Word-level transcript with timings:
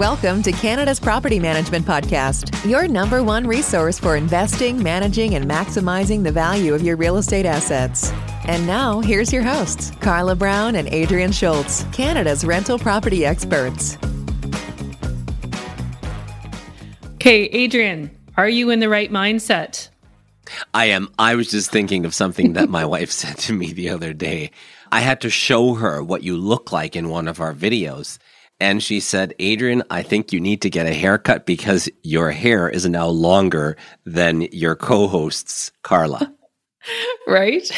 Welcome 0.00 0.42
to 0.44 0.52
Canada's 0.52 0.98
Property 0.98 1.38
Management 1.38 1.84
Podcast, 1.84 2.66
your 2.66 2.88
number 2.88 3.22
one 3.22 3.46
resource 3.46 3.98
for 3.98 4.16
investing, 4.16 4.82
managing, 4.82 5.34
and 5.34 5.44
maximizing 5.44 6.24
the 6.24 6.32
value 6.32 6.72
of 6.72 6.80
your 6.80 6.96
real 6.96 7.18
estate 7.18 7.44
assets. 7.44 8.10
And 8.46 8.66
now, 8.66 9.00
here's 9.00 9.30
your 9.30 9.42
hosts, 9.42 9.90
Carla 10.00 10.36
Brown 10.36 10.76
and 10.76 10.88
Adrian 10.88 11.32
Schultz, 11.32 11.84
Canada's 11.92 12.46
rental 12.46 12.78
property 12.78 13.26
experts. 13.26 13.98
Okay, 17.16 17.42
Adrian, 17.52 18.10
are 18.38 18.48
you 18.48 18.70
in 18.70 18.80
the 18.80 18.88
right 18.88 19.10
mindset? 19.10 19.90
I 20.72 20.86
am. 20.86 21.12
I 21.18 21.34
was 21.34 21.50
just 21.50 21.70
thinking 21.70 22.06
of 22.06 22.14
something 22.14 22.54
that 22.54 22.70
my 22.70 22.84
wife 22.86 23.10
said 23.10 23.36
to 23.40 23.52
me 23.52 23.74
the 23.74 23.90
other 23.90 24.14
day. 24.14 24.50
I 24.90 25.00
had 25.00 25.20
to 25.20 25.28
show 25.28 25.74
her 25.74 26.02
what 26.02 26.22
you 26.22 26.38
look 26.38 26.72
like 26.72 26.96
in 26.96 27.10
one 27.10 27.28
of 27.28 27.38
our 27.38 27.52
videos. 27.52 28.18
And 28.60 28.82
she 28.82 29.00
said, 29.00 29.34
Adrian, 29.38 29.82
I 29.90 30.02
think 30.02 30.32
you 30.32 30.40
need 30.40 30.60
to 30.62 30.70
get 30.70 30.86
a 30.86 30.92
haircut 30.92 31.46
because 31.46 31.88
your 32.02 32.30
hair 32.30 32.68
is 32.68 32.86
now 32.86 33.08
longer 33.08 33.76
than 34.04 34.42
your 34.52 34.76
co 34.76 35.08
host's, 35.08 35.72
Carla. 35.82 36.32
right? 37.26 37.70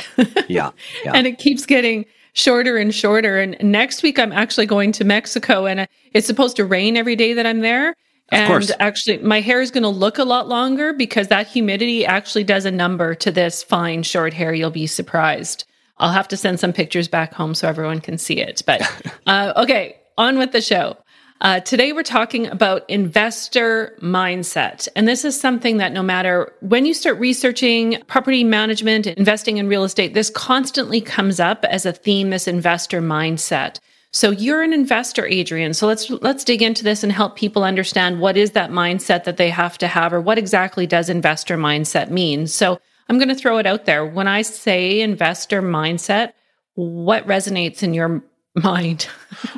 Yeah, 0.49 0.71
yeah. 1.05 1.13
and 1.15 1.27
it 1.27 1.39
keeps 1.39 1.67
getting 1.67 2.05
shorter 2.33 2.77
and 2.77 2.95
shorter. 2.95 3.39
And 3.39 3.57
next 3.63 4.03
week, 4.03 4.19
I'm 4.19 4.33
actually 4.33 4.67
going 4.67 4.93
to 4.93 5.05
Mexico 5.05 5.67
and 5.67 5.81
uh, 5.81 5.87
it's 6.13 6.27
supposed 6.27 6.57
to 6.57 6.65
rain 6.65 6.97
every 6.97 7.17
day 7.17 7.33
that 7.35 7.47
I'm 7.47 7.61
there. 7.61 7.95
And 8.31 8.49
course. 8.49 8.73
actually, 8.81 9.19
my 9.19 9.41
hair 9.41 9.61
is 9.61 9.71
going 9.71 9.83
to 9.83 9.91
look 9.91 10.17
a 10.17 10.25
lot 10.25 10.49
longer 10.49 10.95
because 10.95 11.29
that 11.29 11.47
humidity 11.47 12.07
actually 12.07 12.45
does 12.45 12.65
a 12.65 12.71
number 12.71 13.15
to 13.17 13.31
this 13.31 13.63
fine 13.63 14.03
short 14.03 14.33
hair. 14.33 14.55
You'll 14.55 14.71
be 14.71 14.87
surprised. 14.87 15.67
I'll 15.99 16.13
have 16.13 16.29
to 16.29 16.37
send 16.37 16.59
some 16.59 16.73
pictures 16.73 17.09
back 17.09 17.35
home 17.35 17.55
so 17.55 17.69
everyone 17.69 18.01
can 18.01 18.17
see 18.17 18.41
it. 18.41 18.63
But 18.65 18.83
uh, 19.27 19.53
okay, 19.57 19.97
on 20.19 20.39
with 20.39 20.53
the 20.53 20.61
show. 20.61 20.97
Uh, 21.43 21.59
today, 21.59 21.93
we're 21.93 22.05
talking 22.05 22.47
about 22.47 22.89
investor 22.89 23.99
mindset. 24.01 24.87
And 24.95 25.09
this 25.09 25.25
is 25.25 25.39
something 25.41 25.79
that 25.79 25.93
no 25.93 26.03
matter 26.03 26.53
when 26.61 26.87
you 26.87 26.95
start 26.95 27.19
researching 27.19 28.01
property 28.07 28.45
management, 28.45 29.09
investing 29.09 29.57
in 29.57 29.67
real 29.67 29.83
estate, 29.83 30.15
this 30.15 30.31
constantly 30.31 31.01
comes 31.01 31.41
up 31.41 31.65
as 31.65 31.85
a 31.85 31.93
theme, 31.93 32.31
this 32.31 32.47
investor 32.47 33.03
mindset. 33.03 33.81
So 34.13 34.31
you're 34.31 34.63
an 34.63 34.73
investor, 34.73 35.27
Adrian. 35.27 35.75
So 35.75 35.87
let's 35.89 36.11
let's 36.11 36.45
dig 36.45 36.63
into 36.63 36.85
this 36.85 37.03
and 37.03 37.11
help 37.11 37.35
people 37.35 37.65
understand 37.65 38.21
what 38.21 38.37
is 38.37 38.53
that 38.53 38.71
mindset 38.71 39.25
that 39.25 39.37
they 39.37 39.51
have 39.51 39.79
to 39.79 39.89
have 39.89 40.13
or 40.13 40.21
what 40.21 40.39
exactly 40.39 40.87
does 40.87 41.09
investor 41.09 41.57
mindset 41.57 42.11
mean. 42.11 42.47
So 42.47 42.79
I'm 43.09 43.19
going 43.19 43.31
to 43.31 43.35
throw 43.35 43.59
it 43.59 43.67
out 43.67 43.87
there. 43.87 44.07
When 44.07 44.29
I 44.29 44.43
say 44.43 45.01
investor 45.01 45.61
mindset, 45.61 46.35
what 46.75 47.27
resonates 47.27 47.83
in 47.83 47.95
your 47.95 48.23
mind. 48.55 49.09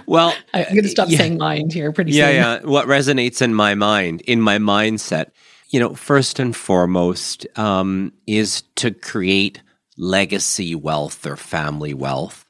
Well, 0.06 0.34
I'm 0.55 0.64
going 0.64 0.83
to 0.83 0.89
stop 0.89 1.09
yeah, 1.09 1.19
saying 1.19 1.39
mind 1.39 1.73
here 1.73 1.92
pretty 1.92 2.12
yeah, 2.12 2.27
soon. 2.27 2.34
Yeah, 2.37 2.70
What 2.70 2.87
resonates 2.87 3.42
in 3.42 3.55
my 3.55 3.75
mind, 3.75 4.20
in 4.23 4.41
my 4.41 4.59
mindset, 4.59 5.31
you 5.70 5.81
know, 5.81 5.95
first 5.95 6.39
and 6.39 6.55
foremost, 6.55 7.47
um, 7.56 8.12
is 8.27 8.62
to 8.77 8.91
create 8.91 9.62
legacy 9.97 10.75
wealth 10.75 11.27
or 11.27 11.36
family 11.36 11.95
wealth, 11.95 12.48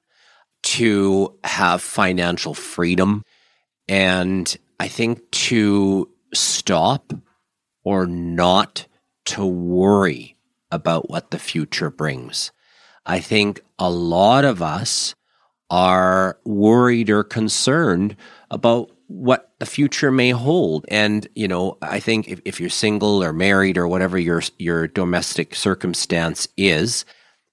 to 0.63 1.35
have 1.45 1.83
financial 1.83 2.55
freedom, 2.55 3.23
and 3.89 4.57
I 4.81 4.89
think 4.89 5.31
to 5.31 6.09
stop 6.33 7.13
or 7.85 8.07
not 8.07 8.87
to 9.27 9.45
worry 9.45 10.37
about 10.71 11.09
what 11.09 11.31
the 11.31 11.39
future 11.39 11.91
brings. 11.91 12.51
I 13.07 13.21
think 13.21 13.63
a 13.79 13.91
lot 13.91 14.45
of 14.45 14.63
us 14.63 15.15
are 15.71 16.39
worried 16.45 17.11
or 17.11 17.25
concerned 17.25 18.17
about 18.51 18.91
what 19.07 19.53
the 19.59 19.67
future 19.67 20.11
may 20.11 20.31
hold. 20.31 20.85
And, 20.89 21.27
you 21.35 21.49
know, 21.49 21.79
I 21.83 22.01
think 22.01 22.29
if, 22.29 22.41
if 22.45 22.61
you're 22.61 22.71
single 22.71 23.23
or 23.23 23.33
married 23.33 23.77
or 23.77 23.87
whatever 23.87 24.19
your, 24.19 24.43
your 24.59 24.87
domestic 24.89 25.55
circumstance 25.55 26.49
is, 26.57 27.05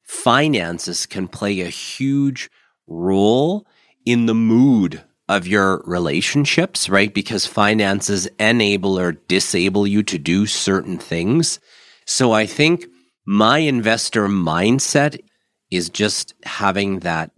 finances 0.04 1.06
can 1.06 1.28
play 1.28 1.62
a 1.62 1.70
huge 1.70 2.50
role 2.88 3.66
in 4.06 4.26
the 4.26 4.34
mood 4.34 5.04
of 5.30 5.48
your 5.48 5.82
relationships, 5.86 6.90
right? 6.90 7.14
Because 7.14 7.46
finances 7.46 8.28
enable 8.40 9.00
or 9.00 9.14
disable 9.14 9.88
you 9.88 10.04
to 10.04 10.18
do 10.18 10.46
certain 10.46 10.98
things. 10.98 11.60
So 12.06 12.34
I 12.34 12.46
think 12.46 12.86
my 13.26 13.60
investor 13.60 14.28
mindset 14.28 15.22
is 15.70 15.90
just 15.90 16.34
having 16.44 17.00
that 17.00 17.32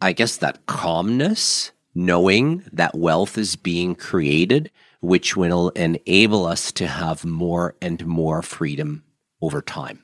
I 0.00 0.12
guess 0.12 0.36
that 0.38 0.66
calmness, 0.66 1.72
knowing 1.94 2.64
that 2.72 2.96
wealth 2.96 3.36
is 3.38 3.56
being 3.56 3.94
created, 3.94 4.70
which 5.00 5.36
will 5.36 5.70
enable 5.70 6.44
us 6.44 6.72
to 6.72 6.86
have 6.86 7.24
more 7.24 7.74
and 7.80 8.04
more 8.06 8.42
freedom 8.42 9.04
over 9.40 9.62
time. 9.62 10.02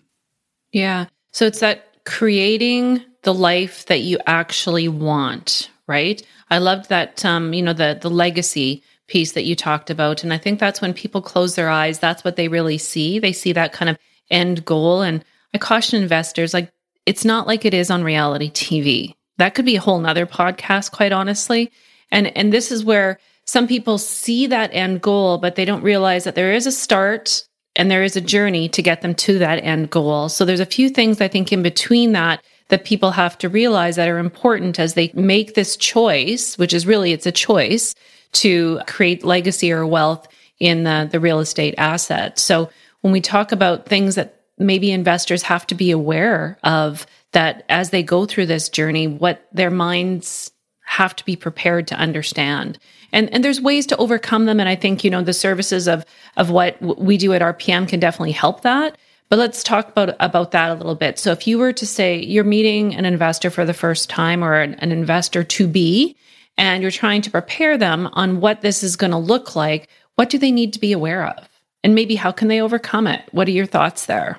Yeah. 0.72 1.06
So 1.32 1.47
it's 1.47 1.60
that 1.60 2.05
creating 2.05 3.03
the 3.22 3.34
life 3.34 3.87
that 3.87 4.00
you 4.00 4.19
actually 4.27 4.88
want, 4.88 5.71
right? 5.87 6.22
I 6.50 6.59
loved 6.59 6.88
that 6.88 7.25
um, 7.25 7.53
you 7.53 7.62
know, 7.62 7.72
the 7.72 7.99
the 8.00 8.11
legacy 8.11 8.82
piece 9.06 9.32
that 9.32 9.44
you 9.44 9.55
talked 9.55 9.91
about. 9.91 10.25
And 10.25 10.32
I 10.32 10.38
think 10.38 10.59
that's 10.59 10.81
when 10.81 10.94
people 10.94 11.21
close 11.21 11.55
their 11.55 11.69
eyes, 11.69 11.99
that's 11.99 12.25
what 12.25 12.37
they 12.37 12.49
really 12.49 12.78
see. 12.78 13.19
They 13.19 13.32
see 13.32 13.53
that 13.53 13.72
kind 13.72 13.91
of 13.91 13.99
end 14.31 14.65
goal. 14.65 15.03
And 15.03 15.25
I 15.53 15.59
caution 15.59 16.03
investors 16.03 16.55
like 16.55 16.71
it's 17.06 17.25
not 17.25 17.47
like 17.47 17.65
it 17.65 17.75
is 17.75 17.91
on 17.91 18.03
reality 18.03 18.50
TV 18.50 19.15
that 19.39 19.55
could 19.55 19.65
be 19.65 19.77
a 19.77 19.81
whole 19.81 19.99
nother 19.99 20.27
podcast, 20.27 20.93
quite 20.93 21.12
honestly. 21.12 21.71
And 22.11 22.37
and 22.37 22.53
this 22.53 22.71
is 22.71 22.84
where 22.84 23.19
some 23.47 23.67
people 23.67 23.99
see 23.99 24.47
that 24.47 24.71
end 24.72 25.03
goal, 25.03 25.39
but 25.39 25.55
they 25.55 25.65
don't 25.65 25.83
realize 25.83 26.25
that 26.25 26.34
there 26.34 26.53
is 26.53 26.67
a 26.67 26.72
start 26.72 27.47
and 27.77 27.91
there 27.91 28.03
is 28.03 28.17
a 28.17 28.21
journey 28.21 28.69
to 28.69 28.83
get 28.83 29.03
them 29.03 29.15
to 29.15 29.39
that 29.39 29.62
end 29.65 29.91
goal. 29.91 30.28
So 30.28 30.44
there's 30.44 30.61
a 30.61 30.67
few 30.67 30.89
things 30.89 31.21
I 31.21 31.28
think 31.28 31.53
in 31.53 31.62
between 31.62 32.12
that 32.12 32.43
that 32.69 32.84
people 32.84 33.11
have 33.11 33.37
to 33.39 33.49
realize 33.49 33.97
that 33.97 34.09
are 34.09 34.19
important 34.19 34.78
as 34.78 34.94
they 34.94 35.11
make 35.15 35.55
this 35.55 35.77
choice, 35.77 36.56
which 36.56 36.73
is 36.73 36.87
really 36.87 37.12
it's 37.12 37.27
a 37.27 37.33
choice 37.33 37.94
to 38.33 38.81
create 38.87 39.25
legacy 39.25 39.71
or 39.71 39.87
wealth 39.87 40.27
in 40.59 40.84
the, 40.84 41.09
the 41.11 41.21
real 41.21 41.41
estate 41.41 41.75
asset. 41.77 42.39
So 42.39 42.71
when 43.03 43.12
we 43.12 43.21
talk 43.21 43.53
about 43.53 43.87
things 43.87 44.15
that 44.15 44.41
maybe 44.59 44.93
investors 44.93 45.43
have 45.43 45.67
to 45.67 45.75
be 45.75 45.91
aware 45.91 46.59
of 46.62 47.06
that 47.34 47.65
as 47.69 47.91
they 47.91 48.03
go 48.03 48.27
through 48.27 48.47
this 48.47 48.69
journey, 48.69 49.06
what 49.06 49.47
their 49.53 49.71
minds 49.71 50.50
have 50.84 51.15
to 51.17 51.25
be 51.25 51.37
prepared 51.37 51.87
to 51.89 51.97
understand. 51.97 52.78
And 53.12 53.33
and 53.33 53.45
there's 53.45 53.61
ways 53.61 53.87
to 53.87 53.97
overcome 53.97 54.47
them. 54.47 54.61
And 54.61 54.69
I 54.69 54.77
think, 54.77 55.05
you 55.05 55.11
know, 55.11 55.22
the 55.22 55.33
services 55.33 55.87
of 55.87 56.05
of 56.37 56.50
what 56.50 56.81
we 56.81 57.17
do 57.17 57.33
at 57.33 57.43
RPM 57.43 57.89
can 57.89 58.00
definitely 58.00 58.33
help 58.33 58.62
that. 58.62 58.99
But 59.28 59.39
let's 59.39 59.62
talk 59.62 59.89
about 59.89 60.15
about 60.21 60.50
that 60.53 60.71
a 60.71 60.75
little 60.75 60.94
bit. 60.94 61.19
So 61.19 61.33
if 61.33 61.47
you 61.47 61.59
were 61.59 61.73
to 61.73 61.87
say 61.87 62.23
you're 62.23 62.44
meeting 62.44 62.94
an 62.94 63.05
investor 63.05 63.50
for 63.50 63.65
the 63.65 63.75
first 63.75 64.11
time 64.11 64.44
or 64.44 64.55
an, 64.55 64.75
an 64.75 64.93
investor 64.93 65.43
to 65.43 65.67
be, 65.67 66.17
and 66.56 66.83
you're 66.83 66.91
trying 66.91 67.23
to 67.23 67.31
prepare 67.31 67.77
them 67.78 68.09
on 68.12 68.41
what 68.41 68.61
this 68.61 68.83
is 68.83 68.97
going 68.97 69.11
to 69.11 69.19
look 69.19 69.56
like, 69.56 69.89
what 70.17 70.31
do 70.31 70.39
they 70.39 70.53
need 70.53 70.73
to 70.75 70.81
be 70.81 70.93
aware 70.93 71.27
of? 71.27 71.49
And 71.83 71.94
maybe 71.94 72.15
how 72.15 72.33
can 72.33 72.49
they 72.49 72.61
overcome 72.61 73.06
it? 73.06 73.23
What 73.33 73.49
are 73.49 73.53
your 73.53 73.67
thoughts 73.67 74.06
there? 74.06 74.39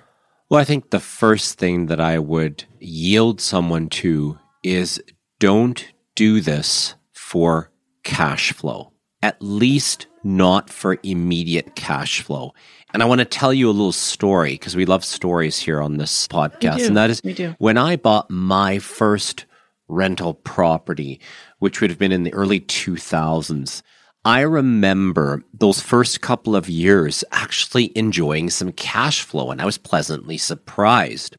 Well, 0.50 0.60
I 0.60 0.64
think 0.64 0.92
the 0.92 1.00
first 1.00 1.58
thing 1.58 1.88
that 1.88 2.00
I 2.00 2.20
would 2.20 2.66
yield 2.80 3.42
someone 3.42 3.90
to 3.90 4.38
is 4.64 5.02
don't 5.40 5.92
do 6.16 6.40
this 6.40 6.96
for 7.14 7.72
cash 8.04 8.54
flow, 8.54 8.94
at 9.24 9.42
least 9.42 10.06
not 10.24 10.70
for 10.70 10.98
immediate 11.04 11.76
cash 11.76 12.22
flow. 12.22 12.54
And 12.94 13.02
I 13.02 13.08
want 13.08 13.20
to 13.20 13.26
tell 13.26 13.54
you 13.54 13.70
a 13.70 13.72
little 13.72 13.92
story 13.92 14.52
because 14.52 14.76
we 14.76 14.86
love 14.86 15.04
stories 15.04 15.58
here 15.60 15.82
on 15.82 15.98
this 15.98 16.28
podcast. 16.28 16.78
And 16.88 16.98
that 16.98 17.10
is 17.10 17.22
when 17.58 17.78
I 17.78 17.96
bought 17.96 18.30
my 18.30 18.80
first 18.80 19.46
rental 19.88 20.36
property, 20.36 21.20
which 21.60 21.82
would 21.82 21.90
have 21.90 22.00
been 22.00 22.12
in 22.12 22.24
the 22.24 22.34
early 22.34 22.60
2000s. 22.60 23.82
I 24.26 24.42
remember 24.42 25.44
those 25.54 25.80
first 25.80 26.20
couple 26.20 26.56
of 26.56 26.68
years 26.68 27.24
actually 27.32 27.96
enjoying 27.96 28.50
some 28.50 28.72
cash 28.72 29.22
flow, 29.22 29.52
and 29.52 29.62
I 29.62 29.66
was 29.66 29.78
pleasantly 29.78 30.40
surprised, 30.40 31.38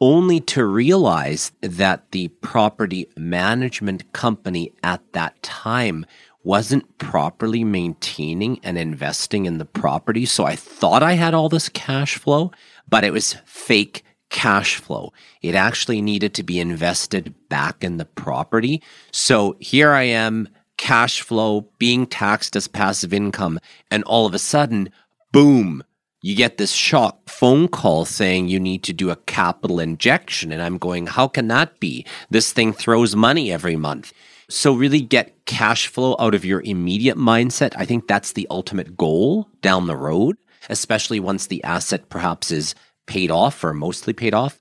only 0.00 0.40
to 0.40 0.64
realize 0.64 1.52
that 1.60 2.10
the 2.12 2.28
property 2.28 3.08
management 3.18 4.10
company 4.14 4.72
at 4.82 5.02
that 5.12 5.42
time 5.42 6.06
wasn't 6.42 6.96
properly 6.96 7.62
maintaining 7.62 8.58
and 8.62 8.78
investing 8.78 9.44
in 9.44 9.58
the 9.58 9.66
property. 9.66 10.24
So 10.24 10.46
I 10.46 10.56
thought 10.56 11.02
I 11.02 11.12
had 11.12 11.34
all 11.34 11.50
this 11.50 11.68
cash 11.68 12.16
flow, 12.16 12.52
but 12.88 13.04
it 13.04 13.12
was 13.12 13.36
fake 13.44 14.02
cash 14.30 14.76
flow. 14.76 15.12
It 15.42 15.54
actually 15.54 16.00
needed 16.00 16.32
to 16.34 16.42
be 16.42 16.58
invested 16.58 17.34
back 17.50 17.84
in 17.84 17.98
the 17.98 18.04
property. 18.06 18.82
So 19.12 19.56
here 19.60 19.92
I 19.92 20.04
am 20.04 20.48
cash 20.76 21.20
flow 21.20 21.68
being 21.78 22.06
taxed 22.06 22.56
as 22.56 22.68
passive 22.68 23.12
income. 23.12 23.58
And 23.90 24.04
all 24.04 24.26
of 24.26 24.34
a 24.34 24.38
sudden, 24.38 24.90
boom, 25.32 25.82
you 26.22 26.34
get 26.34 26.56
this 26.56 26.72
shock 26.72 27.28
phone 27.28 27.68
call 27.68 28.04
saying 28.04 28.48
you 28.48 28.58
need 28.58 28.82
to 28.84 28.92
do 28.92 29.10
a 29.10 29.16
capital 29.16 29.78
injection. 29.78 30.52
And 30.52 30.62
I'm 30.62 30.78
going, 30.78 31.06
how 31.06 31.28
can 31.28 31.48
that 31.48 31.78
be? 31.80 32.06
This 32.30 32.52
thing 32.52 32.72
throws 32.72 33.14
money 33.14 33.52
every 33.52 33.76
month. 33.76 34.12
So, 34.48 34.74
really 34.74 35.00
get 35.00 35.46
cash 35.46 35.86
flow 35.86 36.16
out 36.18 36.34
of 36.34 36.44
your 36.44 36.60
immediate 36.62 37.16
mindset. 37.16 37.74
I 37.76 37.86
think 37.86 38.06
that's 38.06 38.32
the 38.32 38.46
ultimate 38.50 38.96
goal 38.96 39.48
down 39.62 39.86
the 39.86 39.96
road, 39.96 40.36
especially 40.68 41.18
once 41.18 41.46
the 41.46 41.64
asset 41.64 42.08
perhaps 42.10 42.50
is 42.50 42.74
paid 43.06 43.30
off 43.30 43.64
or 43.64 43.72
mostly 43.72 44.12
paid 44.12 44.34
off. 44.34 44.60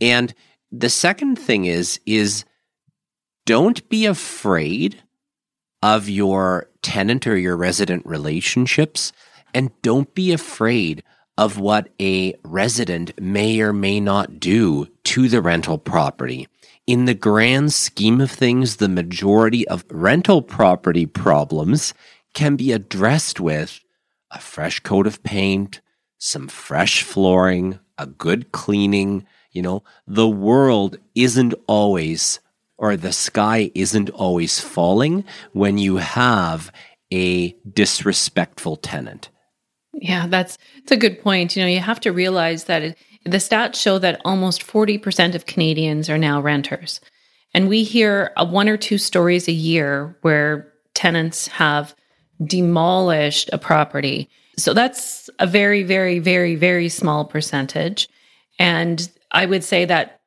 And 0.00 0.32
the 0.70 0.90
second 0.90 1.36
thing 1.36 1.64
is, 1.64 2.00
is 2.06 2.44
don't 3.46 3.88
be 3.88 4.06
afraid 4.06 5.02
of 5.86 6.08
your 6.08 6.68
tenant 6.82 7.28
or 7.28 7.36
your 7.36 7.56
resident 7.56 8.04
relationships. 8.04 9.12
And 9.54 9.70
don't 9.82 10.12
be 10.16 10.32
afraid 10.32 11.04
of 11.38 11.60
what 11.60 11.90
a 12.02 12.34
resident 12.42 13.12
may 13.20 13.60
or 13.60 13.72
may 13.72 14.00
not 14.00 14.40
do 14.40 14.88
to 15.04 15.28
the 15.28 15.40
rental 15.40 15.78
property. 15.78 16.48
In 16.88 17.04
the 17.04 17.14
grand 17.14 17.72
scheme 17.72 18.20
of 18.20 18.32
things, 18.32 18.76
the 18.76 18.88
majority 18.88 19.66
of 19.68 19.84
rental 19.88 20.42
property 20.42 21.06
problems 21.06 21.94
can 22.34 22.56
be 22.56 22.72
addressed 22.72 23.38
with 23.38 23.78
a 24.32 24.40
fresh 24.40 24.80
coat 24.80 25.06
of 25.06 25.22
paint, 25.22 25.80
some 26.18 26.48
fresh 26.48 27.04
flooring, 27.04 27.78
a 27.96 28.06
good 28.06 28.50
cleaning. 28.50 29.24
You 29.52 29.62
know, 29.62 29.84
the 30.04 30.28
world 30.28 30.98
isn't 31.14 31.54
always 31.68 32.40
or 32.78 32.96
the 32.96 33.12
sky 33.12 33.70
isn't 33.74 34.10
always 34.10 34.60
falling 34.60 35.24
when 35.52 35.78
you 35.78 35.96
have 35.96 36.72
a 37.12 37.52
disrespectful 37.72 38.76
tenant. 38.76 39.30
Yeah, 39.94 40.26
that's, 40.26 40.58
that's 40.76 40.92
a 40.92 40.96
good 40.96 41.22
point. 41.22 41.56
You 41.56 41.62
know, 41.62 41.68
you 41.68 41.80
have 41.80 42.00
to 42.00 42.12
realize 42.12 42.64
that 42.64 42.82
it, 42.82 42.98
the 43.24 43.38
stats 43.38 43.76
show 43.76 43.98
that 43.98 44.20
almost 44.24 44.66
40% 44.66 45.34
of 45.34 45.46
Canadians 45.46 46.10
are 46.10 46.18
now 46.18 46.40
renters. 46.40 47.00
And 47.54 47.68
we 47.68 47.84
hear 47.84 48.32
a 48.36 48.44
one 48.44 48.68
or 48.68 48.76
two 48.76 48.98
stories 48.98 49.48
a 49.48 49.52
year 49.52 50.16
where 50.22 50.72
tenants 50.94 51.46
have 51.48 51.94
demolished 52.44 53.48
a 53.52 53.58
property. 53.58 54.28
So 54.58 54.74
that's 54.74 55.30
a 55.38 55.46
very, 55.46 55.82
very, 55.82 56.18
very, 56.18 56.54
very 56.54 56.88
small 56.88 57.24
percentage. 57.24 58.08
And 58.58 59.08
I 59.32 59.46
would 59.46 59.64
say 59.64 59.84
that 59.86 60.20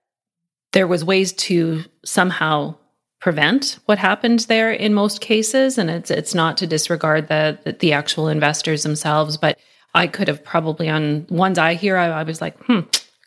there 0.74 0.88
was 0.88 1.04
ways 1.04 1.34
to 1.34 1.84
somehow 2.04 2.76
prevent 3.20 3.80
what 3.86 3.98
happened 3.98 4.40
there 4.42 4.72
in 4.72 4.94
most 4.94 5.20
cases 5.20 5.78
and 5.78 5.90
it's 5.90 6.10
it's 6.10 6.34
not 6.34 6.58
to 6.58 6.66
disregard 6.66 7.28
the 7.28 7.60
the, 7.66 7.74
the 7.74 7.92
actual 7.92 8.30
investors 8.30 8.84
themselves 8.84 9.36
but 9.36 9.60
i 9.94 10.08
could 10.08 10.30
have 10.30 10.42
probably 10.42 10.88
on 10.88 11.28
ones 11.30 11.58
i 11.58 11.74
hear 11.74 11.98
i, 11.98 12.06
I 12.08 12.24
was 12.24 12.40
like 12.40 12.58
hmm 12.64 12.80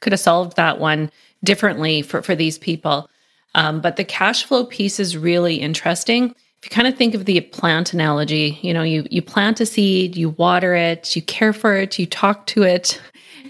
could 0.02 0.12
have 0.12 0.20
solved 0.20 0.56
that 0.56 0.78
one 0.78 1.10
differently 1.42 2.02
for 2.02 2.20
for 2.20 2.34
these 2.34 2.58
people. 2.58 3.08
Um, 3.54 3.80
but 3.80 3.96
the 3.96 4.04
cash 4.04 4.44
flow 4.44 4.66
piece 4.66 5.00
is 5.00 5.16
really 5.16 5.56
interesting. 5.56 6.34
If 6.58 6.70
you 6.70 6.70
kind 6.70 6.88
of 6.88 6.96
think 6.96 7.14
of 7.14 7.24
the 7.24 7.40
plant 7.40 7.92
analogy 7.92 8.58
you 8.62 8.72
know 8.74 8.82
you 8.82 9.06
you 9.10 9.20
plant 9.22 9.60
a 9.60 9.66
seed 9.66 10.16
you 10.16 10.30
water 10.30 10.74
it 10.74 11.16
you 11.16 11.22
care 11.22 11.52
for 11.52 11.74
it 11.74 11.98
you 11.98 12.06
talk 12.06 12.46
to 12.48 12.62
it 12.62 13.00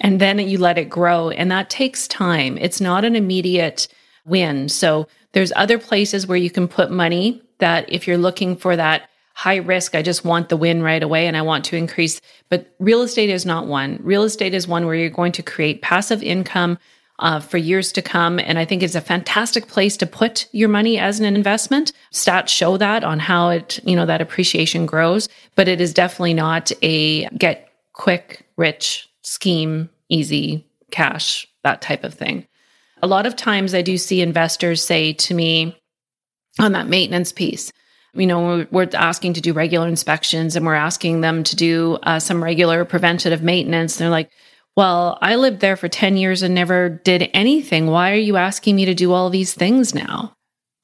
and 0.01 0.21
then 0.21 0.39
you 0.39 0.59
let 0.59 0.79
it 0.79 0.89
grow 0.89 1.31
and 1.31 1.51
that 1.51 1.71
takes 1.71 2.09
time 2.09 2.57
it's 2.59 2.81
not 2.81 3.05
an 3.05 3.17
immediate 3.17 3.89
win 4.25 4.69
so 4.69 5.07
there's 5.33 5.53
other 5.57 5.79
places 5.79 6.27
where 6.27 6.39
you 6.39 6.51
can 6.51 6.69
put 6.69 6.91
money 6.91 7.43
that 7.59 7.91
if 7.91 8.07
you're 8.07 8.19
looking 8.19 8.57
for 8.57 8.77
that 8.77 9.09
high 9.35 9.57
risk, 9.57 9.95
I 9.95 10.03
just 10.03 10.25
want 10.25 10.49
the 10.49 10.57
win 10.57 10.83
right 10.83 11.03
away 11.03 11.27
and 11.27 11.37
I 11.37 11.43
want 11.43 11.65
to 11.67 11.77
increase. 11.77 12.21
But 12.49 12.75
real 12.79 13.03
estate 13.03 13.31
is 13.31 13.47
not 13.47 13.67
one. 13.67 13.99
Real 14.03 14.25
estate 14.25 14.55
is 14.55 14.69
one 14.69 14.87
where 14.87 14.95
you're 14.95 15.11
going 15.11 15.33
to 15.33 15.43
create 15.43 15.83
passive 15.83 16.23
income 16.23 16.79
uh, 17.19 17.41
for 17.41 17.57
years 17.57 17.93
to 17.93 18.03
come. 18.03 18.39
And 18.39 18.59
I 18.59 18.65
think 18.65 18.83
it's 18.83 18.95
a 18.95 19.01
fantastic 19.01 19.69
place 19.69 19.97
to 19.99 20.07
put 20.07 20.49
your 20.53 20.69
money 20.69 20.99
as 20.99 21.21
an 21.21 21.37
investment. 21.37 21.93
Stats 22.13 22.49
show 22.49 22.77
that 22.77 23.05
on 23.05 23.19
how 23.19 23.51
it, 23.51 23.79
you 23.85 23.95
know, 23.95 24.07
that 24.07 24.21
appreciation 24.21 24.87
grows, 24.87 25.29
but 25.55 25.69
it 25.69 25.81
is 25.81 25.95
definitely 25.95 26.35
not 26.35 26.73
a 26.83 27.27
get 27.31 27.69
quick, 27.93 28.45
rich 28.57 29.09
scheme, 29.23 29.89
easy 30.09 30.67
cash, 30.91 31.47
that 31.65 31.81
type 31.81 32.05
of 32.05 32.15
thing 32.15 32.47
a 33.03 33.07
lot 33.07 33.27
of 33.27 33.37
times 33.37 33.75
I 33.75 33.83
do 33.83 33.99
see 33.99 34.23
investors 34.23 34.83
say 34.83 35.13
to 35.15 35.35
me 35.35 35.77
on 36.59 36.73
that 36.73 36.87
maintenance 36.87 37.33
piece, 37.33 37.73
you 38.15 38.27
know, 38.27 38.67
we're 38.71 38.89
asking 38.95 39.35
to 39.35 39.41
do 39.41 39.53
regular 39.53 39.89
inspections 39.89 40.55
and 40.55 40.65
we're 40.65 40.75
asking 40.75 41.21
them 41.21 41.43
to 41.45 41.57
do 41.57 41.99
uh, 42.05 42.21
some 42.21 42.43
regular 42.43 42.85
preventative 42.85 43.43
maintenance. 43.43 43.97
They're 43.97 44.11
like, 44.11 44.31
well, 44.77 45.19
I 45.21 45.37
lived 45.37 45.61
there 45.61 45.77
for 45.77 45.89
10 45.89 46.17
years 46.17 46.43
and 46.43 46.55
never 46.55 46.89
did 46.89 47.29
anything. 47.35 47.89
Why 47.89 48.13
are 48.13 48.17
you 48.17 48.37
asking 48.37 48.77
me 48.77 48.85
to 48.85 48.95
do 48.95 49.13
all 49.13 49.29
these 49.29 49.53
things 49.53 49.95
now? 49.95 50.35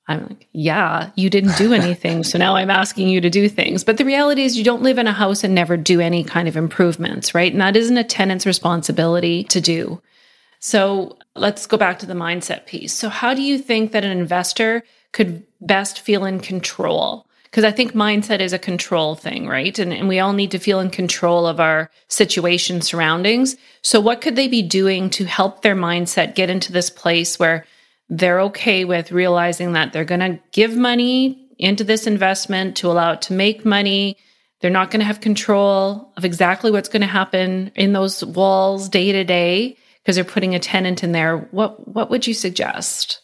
I'm 0.08 0.26
like, 0.26 0.48
yeah, 0.52 1.10
you 1.16 1.28
didn't 1.28 1.56
do 1.58 1.74
anything. 1.74 2.24
so 2.24 2.38
now 2.38 2.56
I'm 2.56 2.70
asking 2.70 3.08
you 3.08 3.20
to 3.20 3.28
do 3.28 3.48
things. 3.48 3.84
But 3.84 3.98
the 3.98 4.06
reality 4.06 4.42
is, 4.42 4.56
you 4.56 4.64
don't 4.64 4.82
live 4.82 4.98
in 4.98 5.06
a 5.06 5.12
house 5.12 5.44
and 5.44 5.54
never 5.54 5.76
do 5.76 6.00
any 6.00 6.24
kind 6.24 6.48
of 6.48 6.56
improvements, 6.56 7.34
right? 7.34 7.52
And 7.52 7.60
that 7.60 7.76
isn't 7.76 7.96
a 7.96 8.04
tenant's 8.04 8.46
responsibility 8.46 9.44
to 9.44 9.60
do. 9.60 10.00
So 10.60 11.18
let's 11.36 11.66
go 11.66 11.76
back 11.76 11.98
to 12.00 12.06
the 12.06 12.14
mindset 12.14 12.66
piece. 12.66 12.92
So, 12.92 13.08
how 13.08 13.34
do 13.34 13.42
you 13.42 13.58
think 13.58 13.92
that 13.92 14.04
an 14.04 14.16
investor 14.18 14.82
could 15.12 15.44
best 15.60 16.00
feel 16.00 16.24
in 16.24 16.40
control? 16.40 17.26
Because 17.44 17.64
I 17.64 17.70
think 17.70 17.92
mindset 17.92 18.40
is 18.40 18.52
a 18.52 18.58
control 18.58 19.14
thing, 19.14 19.46
right? 19.46 19.78
And, 19.78 19.92
and 19.92 20.08
we 20.08 20.20
all 20.20 20.32
need 20.32 20.50
to 20.50 20.58
feel 20.58 20.80
in 20.80 20.90
control 20.90 21.46
of 21.46 21.60
our 21.60 21.90
situation 22.08 22.82
surroundings. 22.82 23.56
So, 23.82 24.00
what 24.00 24.20
could 24.20 24.36
they 24.36 24.48
be 24.48 24.62
doing 24.62 25.10
to 25.10 25.24
help 25.24 25.62
their 25.62 25.76
mindset 25.76 26.34
get 26.34 26.50
into 26.50 26.72
this 26.72 26.90
place 26.90 27.38
where 27.38 27.64
they're 28.08 28.40
okay 28.40 28.84
with 28.84 29.12
realizing 29.12 29.72
that 29.72 29.92
they're 29.92 30.04
going 30.04 30.20
to 30.20 30.40
give 30.52 30.76
money 30.76 31.48
into 31.58 31.84
this 31.84 32.06
investment 32.06 32.76
to 32.78 32.90
allow 32.90 33.12
it 33.12 33.22
to 33.22 33.32
make 33.32 33.64
money? 33.64 34.16
They're 34.60 34.70
not 34.70 34.90
going 34.90 35.00
to 35.00 35.06
have 35.06 35.20
control 35.20 36.12
of 36.16 36.24
exactly 36.24 36.70
what's 36.70 36.88
going 36.88 37.02
to 37.02 37.06
happen 37.06 37.70
in 37.74 37.92
those 37.92 38.24
walls 38.24 38.88
day 38.88 39.12
to 39.12 39.24
day 39.24 39.76
because 40.02 40.16
they're 40.16 40.24
putting 40.24 40.54
a 40.54 40.58
tenant 40.58 41.04
in 41.04 41.12
there. 41.12 41.48
What 41.50 41.86
what 41.86 42.10
would 42.10 42.26
you 42.26 42.34
suggest? 42.34 43.20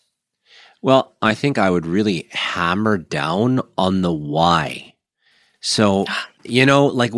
Well, 0.83 1.17
I 1.23 1.35
think 1.35 1.57
I 1.57 1.71
would 1.71 1.87
really 1.87 2.29
hammer 2.31 2.99
down 2.99 3.63
on 3.79 4.03
the 4.03 4.13
why. 4.13 4.95
So, 5.61 6.05
you 6.45 6.67
know, 6.67 6.87
like 6.87 7.13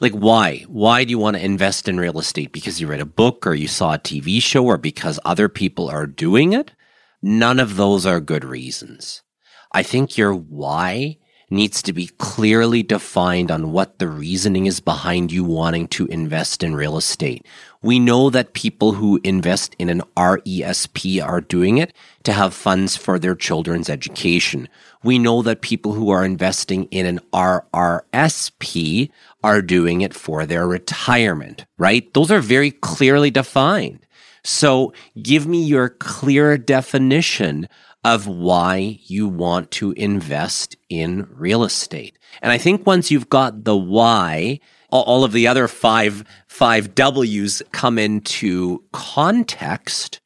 like 0.00 0.12
why? 0.12 0.64
Why 0.66 1.04
do 1.04 1.10
you 1.10 1.18
want 1.18 1.36
to 1.36 1.44
invest 1.44 1.88
in 1.88 2.00
real 2.00 2.18
estate? 2.18 2.52
Because 2.52 2.80
you 2.80 2.86
read 2.86 3.00
a 3.00 3.06
book 3.06 3.46
or 3.46 3.54
you 3.54 3.68
saw 3.68 3.94
a 3.94 3.98
TV 3.98 4.42
show 4.42 4.64
or 4.64 4.78
because 4.78 5.20
other 5.24 5.48
people 5.48 5.88
are 5.90 6.06
doing 6.06 6.54
it? 6.54 6.72
None 7.22 7.60
of 7.60 7.76
those 7.76 8.04
are 8.04 8.20
good 8.20 8.44
reasons. 8.44 9.22
I 9.70 9.82
think 9.82 10.18
your 10.18 10.34
why 10.34 11.18
needs 11.52 11.82
to 11.82 11.92
be 11.92 12.06
clearly 12.18 12.82
defined 12.82 13.50
on 13.50 13.72
what 13.72 13.98
the 13.98 14.08
reasoning 14.08 14.66
is 14.66 14.80
behind 14.80 15.30
you 15.30 15.44
wanting 15.44 15.86
to 15.86 16.06
invest 16.06 16.64
in 16.64 16.74
real 16.74 16.96
estate. 16.96 17.46
We 17.82 18.00
know 18.00 18.30
that 18.30 18.54
people 18.54 18.92
who 18.92 19.20
invest 19.22 19.76
in 19.78 19.88
an 19.88 20.02
RESP 20.16 21.22
are 21.22 21.40
doing 21.40 21.78
it 21.78 21.92
to 22.24 22.32
have 22.32 22.54
funds 22.54 22.96
for 22.96 23.18
their 23.18 23.34
children's 23.34 23.90
education. 23.90 24.68
We 25.04 25.18
know 25.18 25.42
that 25.42 25.60
people 25.60 25.92
who 25.92 26.10
are 26.10 26.24
investing 26.24 26.84
in 26.84 27.06
an 27.06 27.20
RRSP 27.32 29.10
are 29.44 29.62
doing 29.62 30.00
it 30.00 30.14
for 30.14 30.46
their 30.46 30.66
retirement, 30.66 31.66
right? 31.76 32.12
Those 32.14 32.30
are 32.30 32.40
very 32.40 32.70
clearly 32.70 33.30
defined. 33.30 34.06
So 34.44 34.92
give 35.20 35.46
me 35.46 35.62
your 35.62 35.88
clear 35.88 36.58
definition 36.58 37.68
of 38.04 38.26
why 38.26 38.98
you 39.06 39.28
want 39.28 39.70
to 39.70 39.92
invest 39.92 40.76
in 40.88 41.28
real 41.30 41.62
estate. 41.62 42.18
And 42.40 42.50
I 42.50 42.58
think 42.58 42.84
once 42.86 43.10
you've 43.10 43.28
got 43.28 43.64
the 43.64 43.76
why, 43.76 44.58
all 44.90 45.24
of 45.24 45.32
the 45.32 45.46
other 45.46 45.68
five 45.68 46.24
five 46.48 46.94
W's 46.94 47.62
come 47.72 47.98
into 47.98 48.84
context. 48.92 50.20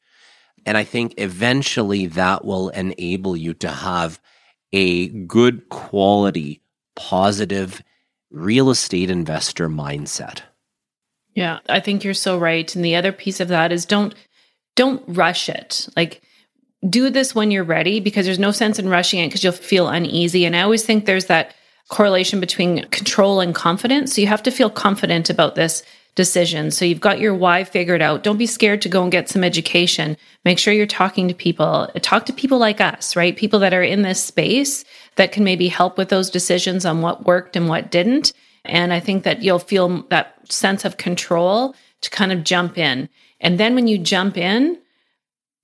And 0.65 0.77
I 0.77 0.83
think 0.83 1.13
eventually 1.17 2.07
that 2.07 2.43
will 2.43 2.69
enable 2.69 3.37
you 3.37 3.53
to 3.55 3.69
have 3.69 4.19
a 4.73 5.07
good 5.07 5.69
quality, 5.69 6.61
positive 6.95 7.81
real 8.29 8.69
estate 8.69 9.09
investor 9.09 9.69
mindset. 9.69 10.41
Yeah, 11.37 11.59
I 11.69 11.81
think 11.81 12.03
you're 12.03 12.15
so 12.15 12.39
right. 12.39 12.75
And 12.75 12.83
the 12.83 12.95
other 12.95 13.11
piece 13.11 13.39
of 13.39 13.49
that 13.49 13.71
is 13.71 13.85
don't 13.85 14.15
don't 14.75 15.03
rush 15.05 15.49
it. 15.49 15.87
Like 15.95 16.23
do 16.89 17.11
this 17.11 17.35
when 17.35 17.51
you're 17.51 17.63
ready 17.63 17.99
because 17.99 18.25
there's 18.25 18.39
no 18.39 18.49
sense 18.49 18.79
in 18.79 18.89
rushing 18.89 19.19
it 19.19 19.27
because 19.27 19.43
you'll 19.43 19.53
feel 19.53 19.87
uneasy. 19.87 20.45
And 20.45 20.55
I 20.55 20.63
always 20.63 20.83
think 20.83 21.05
there's 21.05 21.27
that 21.27 21.53
correlation 21.89 22.39
between 22.39 22.85
control 22.85 23.39
and 23.39 23.53
confidence. 23.53 24.15
So 24.15 24.21
you 24.21 24.25
have 24.25 24.41
to 24.43 24.51
feel 24.51 24.71
confident 24.71 25.29
about 25.29 25.53
this 25.53 25.83
decision. 26.15 26.71
So 26.71 26.85
you've 26.85 27.01
got 27.01 27.19
your 27.19 27.35
why 27.35 27.63
figured 27.63 28.01
out. 28.01 28.23
Don't 28.23 28.39
be 28.39 28.47
scared 28.47 28.81
to 28.81 28.89
go 28.89 29.03
and 29.03 29.11
get 29.11 29.29
some 29.29 29.43
education. 29.43 30.17
Make 30.43 30.57
sure 30.57 30.73
you're 30.73 30.87
talking 30.87 31.27
to 31.27 31.35
people. 31.35 31.87
Talk 32.01 32.25
to 32.25 32.33
people 32.33 32.57
like 32.57 32.81
us, 32.81 33.15
right? 33.15 33.37
People 33.37 33.59
that 33.59 33.75
are 33.75 33.83
in 33.83 34.01
this 34.01 34.23
space 34.23 34.83
that 35.17 35.31
can 35.31 35.43
maybe 35.43 35.67
help 35.67 35.99
with 35.99 36.09
those 36.09 36.31
decisions 36.31 36.83
on 36.83 37.01
what 37.03 37.27
worked 37.27 37.55
and 37.55 37.69
what 37.69 37.91
didn't. 37.91 38.33
And 38.69 38.93
I 38.93 38.99
think 38.99 39.23
that 39.23 39.41
you'll 39.41 39.59
feel 39.59 40.03
that 40.09 40.51
sense 40.51 40.85
of 40.85 40.97
control 40.97 41.75
to 42.01 42.09
kind 42.09 42.31
of 42.31 42.43
jump 42.43 42.77
in. 42.77 43.09
And 43.39 43.59
then 43.59 43.75
when 43.75 43.87
you 43.87 43.97
jump 43.97 44.37
in, 44.37 44.77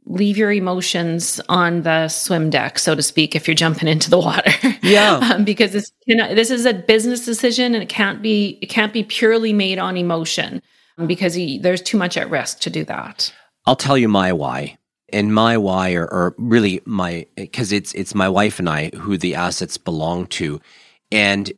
leave 0.06 0.38
your 0.38 0.52
emotions 0.52 1.40
on 1.50 1.84
the 1.84 2.08
swim 2.08 2.50
deck, 2.50 2.78
so 2.78 2.96
to 2.96 3.02
speak, 3.02 3.36
if 3.36 3.48
you're 3.48 3.56
jumping 3.56 3.88
into 3.88 4.10
the 4.10 4.20
water. 4.20 4.52
Yeah. 4.84 5.32
um, 5.32 5.46
because 5.46 5.72
this 5.72 5.94
you 6.06 6.14
know, 6.14 6.36
this 6.36 6.52
is 6.52 6.66
a 6.66 6.74
business 6.74 7.24
decision, 7.24 7.74
and 7.74 7.82
it 7.82 7.88
can't 7.88 8.22
be 8.22 8.60
it 8.62 8.66
can't 8.66 8.92
be 8.92 9.04
purely 9.04 9.54
made 9.54 9.80
on 9.80 9.96
emotion 9.96 10.62
um, 10.98 11.08
because 11.08 11.38
you, 11.38 11.62
there's 11.62 11.82
too 11.82 11.98
much 11.98 12.18
at 12.18 12.30
risk 12.30 12.60
to 12.62 12.70
do 12.70 12.84
that. 12.86 13.34
I'll 13.66 13.78
tell 13.78 13.98
you 13.98 14.10
my 14.10 14.34
why. 14.34 14.78
And 15.14 15.34
my 15.34 15.58
why, 15.58 15.94
or, 15.94 16.06
or 16.08 16.36
really 16.38 16.82
my, 16.86 17.26
because 17.36 17.72
it's 17.72 17.94
it's 17.94 18.14
my 18.14 18.28
wife 18.28 18.60
and 18.60 18.68
I 18.68 18.90
who 18.90 19.18
the 19.18 19.36
assets 19.36 19.78
belong 19.78 20.28
to, 20.28 20.60
and 21.12 21.50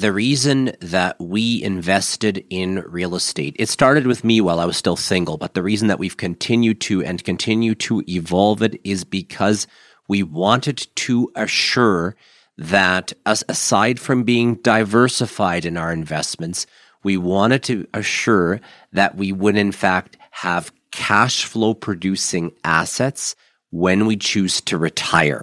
the 0.00 0.12
reason 0.12 0.72
that 0.80 1.20
we 1.20 1.62
invested 1.62 2.44
in 2.50 2.84
real 2.86 3.14
estate, 3.14 3.54
it 3.58 3.68
started 3.68 4.06
with 4.06 4.24
me 4.24 4.40
while 4.40 4.58
I 4.58 4.64
was 4.64 4.76
still 4.76 4.96
single, 4.96 5.36
but 5.36 5.54
the 5.54 5.62
reason 5.62 5.88
that 5.88 5.98
we've 5.98 6.16
continued 6.16 6.80
to 6.82 7.04
and 7.04 7.22
continue 7.22 7.74
to 7.76 8.02
evolve 8.08 8.62
it 8.62 8.80
is 8.82 9.04
because 9.04 9.66
we 10.08 10.22
wanted 10.22 10.86
to 10.96 11.30
assure 11.36 12.16
that 12.58 13.12
as, 13.24 13.44
aside 13.48 14.00
from 14.00 14.24
being 14.24 14.56
diversified 14.56 15.64
in 15.64 15.76
our 15.76 15.92
investments, 15.92 16.66
we 17.02 17.16
wanted 17.16 17.62
to 17.64 17.86
assure 17.94 18.60
that 18.92 19.16
we 19.16 19.32
would 19.32 19.56
in 19.56 19.70
fact 19.70 20.16
have 20.30 20.72
cash 20.90 21.44
flow 21.44 21.72
producing 21.72 22.52
assets 22.64 23.36
when 23.70 24.06
we 24.06 24.16
choose 24.16 24.60
to 24.62 24.76
retire. 24.76 25.42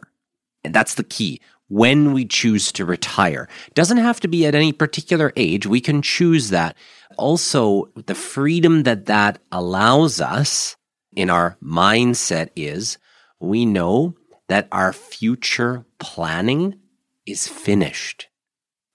And 0.63 0.73
that's 0.73 0.95
the 0.95 1.03
key 1.03 1.41
when 1.71 2.11
we 2.11 2.25
choose 2.25 2.69
to 2.73 2.83
retire. 2.83 3.47
Doesn't 3.73 3.97
have 3.97 4.19
to 4.19 4.27
be 4.27 4.45
at 4.45 4.53
any 4.53 4.73
particular 4.73 5.31
age. 5.37 5.65
We 5.65 5.79
can 5.79 6.01
choose 6.01 6.49
that. 6.49 6.75
Also, 7.17 7.89
the 7.95 8.13
freedom 8.13 8.83
that 8.83 9.05
that 9.05 9.39
allows 9.53 10.19
us 10.19 10.75
in 11.15 11.29
our 11.29 11.57
mindset 11.63 12.49
is 12.57 12.97
we 13.39 13.65
know 13.65 14.15
that 14.49 14.67
our 14.73 14.91
future 14.91 15.85
planning 15.97 16.77
is 17.25 17.47
finished. 17.47 18.27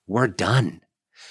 We're 0.07 0.29
done. 0.29 0.83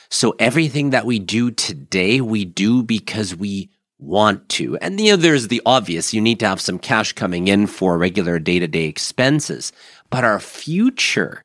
So 0.10 0.34
everything 0.40 0.90
that 0.90 1.06
we 1.06 1.20
do 1.20 1.52
today, 1.52 2.22
we 2.22 2.46
do 2.46 2.82
because 2.82 3.36
we 3.36 3.70
want 3.98 4.48
to. 4.50 4.78
And 4.78 5.00
you 5.00 5.12
know, 5.12 5.18
there's 5.18 5.48
the 5.48 5.62
obvious. 5.66 6.14
You 6.14 6.22
need 6.22 6.40
to 6.40 6.48
have 6.48 6.62
some 6.62 6.80
cash 6.80 7.14
coming 7.14 7.48
in 7.48 7.68
for 7.68 7.98
regular 7.98 8.40
day 8.40 8.60
to 8.60 8.68
day 8.68 8.86
expenses 8.86 9.72
but 10.10 10.24
our 10.24 10.40
future 10.40 11.44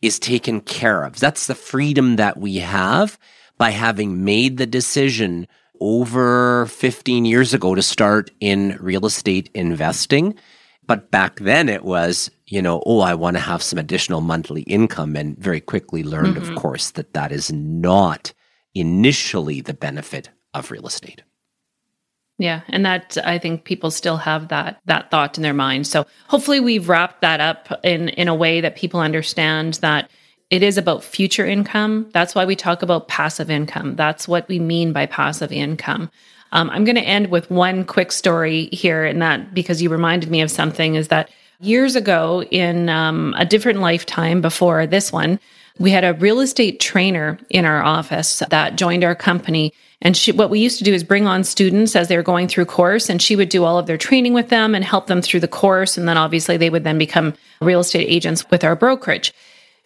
is 0.00 0.18
taken 0.18 0.60
care 0.60 1.04
of. 1.04 1.18
That's 1.18 1.46
the 1.46 1.54
freedom 1.54 2.16
that 2.16 2.36
we 2.36 2.56
have 2.58 3.18
by 3.58 3.70
having 3.70 4.24
made 4.24 4.56
the 4.56 4.66
decision 4.66 5.46
over 5.80 6.66
15 6.66 7.24
years 7.24 7.54
ago 7.54 7.74
to 7.74 7.82
start 7.82 8.30
in 8.40 8.78
real 8.80 9.06
estate 9.06 9.50
investing. 9.54 10.34
But 10.86 11.10
back 11.10 11.40
then 11.40 11.68
it 11.68 11.84
was, 11.84 12.30
you 12.46 12.60
know, 12.60 12.82
oh, 12.86 13.00
I 13.00 13.14
want 13.14 13.36
to 13.36 13.42
have 13.42 13.62
some 13.62 13.78
additional 13.78 14.20
monthly 14.20 14.62
income 14.62 15.16
and 15.16 15.38
very 15.38 15.60
quickly 15.60 16.02
learned, 16.02 16.36
mm-hmm. 16.36 16.52
of 16.52 16.58
course, 16.58 16.90
that 16.92 17.14
that 17.14 17.32
is 17.32 17.52
not 17.52 18.32
initially 18.74 19.60
the 19.60 19.74
benefit 19.74 20.30
of 20.54 20.70
real 20.70 20.86
estate. 20.86 21.22
Yeah, 22.42 22.62
and 22.70 22.84
that 22.84 23.16
I 23.24 23.38
think 23.38 23.62
people 23.62 23.92
still 23.92 24.16
have 24.16 24.48
that 24.48 24.80
that 24.86 25.12
thought 25.12 25.36
in 25.36 25.44
their 25.44 25.54
mind. 25.54 25.86
So 25.86 26.04
hopefully 26.26 26.58
we've 26.58 26.88
wrapped 26.88 27.20
that 27.20 27.40
up 27.40 27.68
in 27.84 28.08
in 28.08 28.26
a 28.26 28.34
way 28.34 28.60
that 28.60 28.74
people 28.74 28.98
understand 28.98 29.74
that 29.74 30.10
it 30.50 30.60
is 30.64 30.76
about 30.76 31.04
future 31.04 31.46
income. 31.46 32.10
That's 32.12 32.34
why 32.34 32.44
we 32.44 32.56
talk 32.56 32.82
about 32.82 33.06
passive 33.06 33.48
income. 33.48 33.94
That's 33.94 34.26
what 34.26 34.48
we 34.48 34.58
mean 34.58 34.92
by 34.92 35.06
passive 35.06 35.52
income. 35.52 36.10
Um, 36.50 36.68
I'm 36.70 36.84
going 36.84 36.96
to 36.96 37.02
end 37.02 37.30
with 37.30 37.48
one 37.48 37.84
quick 37.84 38.10
story 38.10 38.68
here, 38.72 39.04
and 39.04 39.22
that 39.22 39.54
because 39.54 39.80
you 39.80 39.88
reminded 39.88 40.28
me 40.28 40.40
of 40.40 40.50
something 40.50 40.96
is 40.96 41.08
that 41.08 41.30
years 41.60 41.94
ago 41.94 42.42
in 42.50 42.88
um, 42.88 43.36
a 43.38 43.44
different 43.44 43.78
lifetime 43.78 44.40
before 44.40 44.84
this 44.84 45.12
one, 45.12 45.38
we 45.78 45.92
had 45.92 46.02
a 46.02 46.14
real 46.14 46.40
estate 46.40 46.80
trainer 46.80 47.38
in 47.50 47.64
our 47.64 47.84
office 47.84 48.42
that 48.50 48.74
joined 48.74 49.04
our 49.04 49.14
company. 49.14 49.72
And 50.02 50.16
she, 50.16 50.32
what 50.32 50.50
we 50.50 50.58
used 50.58 50.78
to 50.78 50.84
do 50.84 50.92
is 50.92 51.04
bring 51.04 51.26
on 51.28 51.44
students 51.44 51.94
as 51.94 52.08
they 52.08 52.16
were 52.16 52.24
going 52.24 52.48
through 52.48 52.64
course, 52.66 53.08
and 53.08 53.22
she 53.22 53.36
would 53.36 53.48
do 53.48 53.64
all 53.64 53.78
of 53.78 53.86
their 53.86 53.96
training 53.96 54.34
with 54.34 54.48
them 54.48 54.74
and 54.74 54.84
help 54.84 55.06
them 55.06 55.22
through 55.22 55.40
the 55.40 55.48
course. 55.48 55.96
And 55.96 56.08
then 56.08 56.18
obviously 56.18 56.56
they 56.56 56.70
would 56.70 56.84
then 56.84 56.98
become 56.98 57.34
real 57.60 57.80
estate 57.80 58.08
agents 58.08 58.44
with 58.50 58.64
our 58.64 58.74
brokerage. 58.74 59.32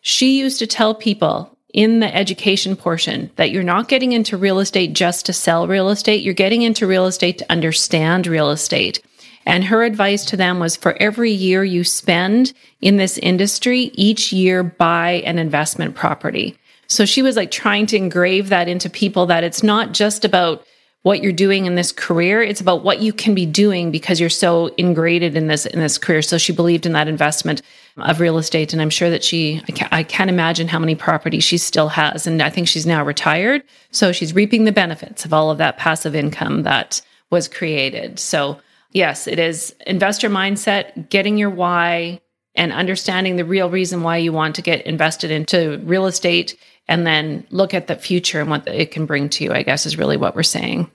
She 0.01 0.39
used 0.39 0.59
to 0.61 0.67
tell 0.67 0.95
people 0.95 1.57
in 1.75 2.01
the 2.01 2.17
education 2.17 2.77
portion 2.77 3.31
that 3.37 3.51
you're 3.51 3.63
not 3.63 3.89
getting 3.89 4.13
into 4.13 4.39
real 4.39 4.59
estate 4.59 4.95
just 4.95 5.27
to 5.27 5.35
sell 5.35 5.69
real 5.69 5.91
estate. 5.91 6.23
You're 6.23 6.33
getting 6.33 6.63
into 6.63 6.87
real 6.87 7.05
estate 7.05 7.37
to 7.39 7.53
understand 7.53 8.27
real 8.27 8.51
estate. 8.51 9.03
And 9.45 9.65
her 9.65 9.85
advice 9.85 10.25
to 10.27 10.37
them 10.37 10.59
was 10.59 10.77
for 10.77 10.97
every 10.99 11.31
year 11.31 11.63
you 11.63 11.85
spend 11.85 12.55
in 12.81 12.97
this 12.97 13.19
industry, 13.19 13.91
each 13.95 14.33
year 14.33 14.63
buy 14.63 15.23
an 15.27 15.39
investment 15.39 15.95
property. 15.95 16.57
So 16.89 17.05
she 17.05 17.23
was 17.23 17.37
like 17.37 17.51
trying 17.51 17.87
to 17.87 17.97
engrave 17.97 18.49
that 18.49 18.69
into 18.69 18.89
people 18.91 19.27
that 19.27 19.45
it's 19.45 19.63
not 19.63 19.93
just 19.93 20.25
about 20.25 20.65
what 21.07 21.23
you're 21.23 21.31
doing 21.31 21.67
in 21.67 21.77
this 21.77 21.93
career 21.93 22.43
it's 22.43 22.61
about 22.61 22.83
what 22.83 22.99
you 22.99 23.13
can 23.13 23.33
be 23.33 23.47
doing 23.47 23.93
because 23.93 24.19
you're 24.19 24.29
so 24.29 24.75
ingrained 24.77 25.37
in 25.37 25.47
this 25.47 25.65
in 25.65 25.79
this 25.79 25.99
career. 25.99 26.21
So 26.21 26.37
she 26.37 26.53
believed 26.53 26.85
in 26.85 26.95
that 26.95 27.07
investment 27.07 27.63
of 27.99 28.19
real 28.19 28.39
estate 28.39 28.73
and 28.73 28.83
i'm 28.83 28.91
sure 28.91 29.09
that 29.09 29.23
she 29.23 29.63
I 29.69 29.73
can't, 29.73 29.93
I 29.93 30.03
can't 30.03 30.29
imagine 30.29 30.67
how 30.67 30.81
many 30.81 30.97
properties 30.97 31.45
she 31.45 31.59
still 31.59 31.89
has 31.91 32.27
and 32.27 32.43
i 32.43 32.51
think 32.51 32.67
she's 32.67 32.87
now 32.87 33.05
retired. 33.05 33.63
So 33.93 34.11
she's 34.11 34.35
reaping 34.35 34.65
the 34.65 34.73
benefits 34.73 35.25
of 35.25 35.33
all 35.33 35.51
of 35.53 35.59
that 35.59 35.79
passive 35.79 36.17
income 36.17 36.65
that 36.65 37.01
was 37.31 37.47
created. 37.47 38.19
So 38.19 38.59
yes, 38.91 39.29
it 39.29 39.39
is 39.39 39.77
investor 39.87 40.29
mindset, 40.29 41.09
getting 41.09 41.39
your 41.39 41.51
why 41.51 42.21
and 42.57 42.73
understanding 42.73 43.37
the 43.37 43.45
real 43.45 43.71
reason 43.71 44.03
why 44.03 44.17
you 44.17 44.33
want 44.33 44.57
to 44.57 44.63
get 44.63 44.85
invested 44.87 45.31
into 45.31 45.79
real 45.85 46.07
estate 46.07 46.59
and 46.89 47.07
then 47.07 47.47
look 47.51 47.75
at 47.75 47.87
the 47.87 47.97
future 47.97 48.41
and 48.41 48.51
what 48.51 48.67
it 48.69 48.91
can 48.91 49.07
bring 49.07 49.29
to 49.31 49.45
you, 49.45 49.53
I 49.53 49.63
guess 49.63 49.87
is 49.87 49.99
really 49.99 50.17
what 50.17 50.37
we're 50.37 50.43
saying. 50.43 50.91